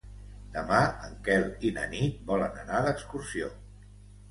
Demà 0.53 0.79
en 1.07 1.13
Quel 1.27 1.45
i 1.69 1.73
na 1.77 1.85
Nit 1.93 2.17
volen 2.33 2.59
anar 2.65 2.83
d'excursió. 2.89 3.55